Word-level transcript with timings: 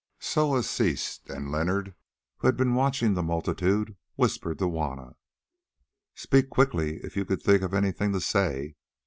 Soa 0.17 0.63
ceased, 0.63 1.29
and 1.29 1.51
Leonard, 1.51 1.93
who 2.37 2.47
had 2.47 2.57
been 2.57 2.73
watching 2.73 3.13
the 3.13 3.21
multitude, 3.21 3.95
whispered 4.15 4.57
to 4.57 4.65
Juanna: 4.67 5.15
"Speak 6.15 6.49
quickly 6.49 6.95
if 7.03 7.15
you 7.15 7.23
can 7.23 7.37
think 7.37 7.61
of 7.61 7.75
anything 7.75 8.11
to 8.13 8.19
say. 8.19 8.77